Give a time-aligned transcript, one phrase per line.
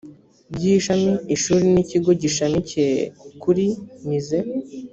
[0.53, 2.95] by ishami ishuri n ikigo gishamikiye
[3.41, 3.65] kuri
[4.07, 4.39] mize